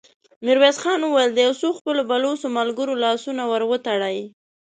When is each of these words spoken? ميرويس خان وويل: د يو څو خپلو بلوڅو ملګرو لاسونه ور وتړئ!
ميرويس 0.45 0.77
خان 0.83 1.01
وويل: 1.03 1.31
د 1.33 1.39
يو 1.45 1.53
څو 1.61 1.69
خپلو 1.79 2.01
بلوڅو 2.09 2.47
ملګرو 2.57 2.93
لاسونه 3.03 3.43
ور 3.51 3.63
وتړئ! 3.67 4.17